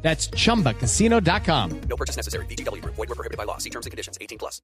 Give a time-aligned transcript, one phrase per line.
[0.00, 1.80] That's chumbacasino.com.
[1.88, 2.46] No purchase necessary.
[2.46, 2.82] BGW.
[2.84, 3.58] Void were prohibited by law.
[3.58, 4.16] See terms and conditions.
[4.20, 4.62] 18 plus.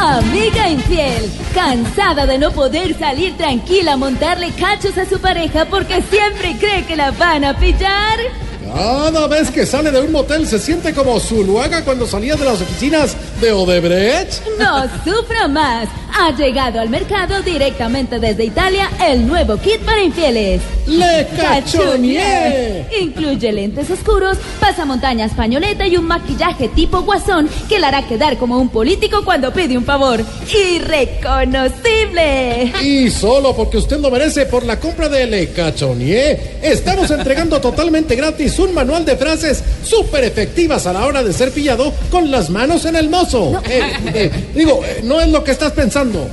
[0.00, 6.02] Amiga infiel, cansada de no poder salir tranquila a montarle cachos a su pareja porque
[6.02, 8.43] siempre cree que la van a pillar.
[8.72, 12.60] Cada vez que sale de un motel se siente como Zuluaga cuando salía de las
[12.60, 14.42] oficinas de Odebrecht.
[14.58, 15.88] No sufra más.
[16.16, 20.62] Ha llegado al mercado directamente desde Italia el nuevo kit para infieles.
[20.86, 22.73] ¡Le cachoneé!
[23.00, 28.58] Incluye lentes oscuros, pasamontañas pañoleta y un maquillaje tipo guasón que le hará quedar como
[28.58, 30.20] un político cuando pide un favor.
[30.52, 32.72] ¡Irreconocible!
[32.82, 38.14] Y solo porque usted lo merece por la compra de Le Cachoneé, estamos entregando totalmente
[38.14, 42.50] gratis un manual de frases súper efectivas a la hora de ser pillado con las
[42.50, 43.60] manos en el mozo.
[43.68, 43.82] Eh,
[44.14, 46.28] eh, digo, eh, no es lo que estás pensando.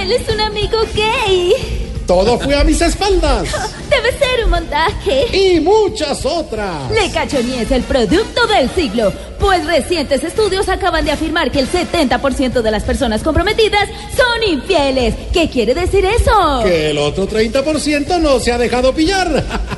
[0.00, 1.81] Él es un amigo gay.
[2.06, 3.48] Todo fue a mis espaldas.
[3.88, 5.36] Debe ser un montaje.
[5.36, 6.90] Y muchas otras.
[6.90, 11.68] Le Cachoní es el producto del siglo, pues recientes estudios acaban de afirmar que el
[11.70, 15.14] 70% de las personas comprometidas son infieles.
[15.32, 16.62] ¿Qué quiere decir eso?
[16.64, 19.44] Que el otro 30% no se ha dejado pillar.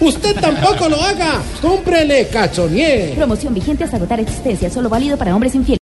[0.00, 1.42] Usted tampoco lo haga.
[1.62, 3.14] Cómprele Cachoneé.
[3.16, 5.74] Promoción vigente hasta agotar existencia, solo válido para hombres infieles.